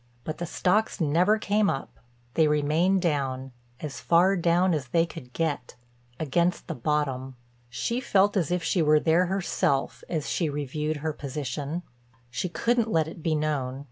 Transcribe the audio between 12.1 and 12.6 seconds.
She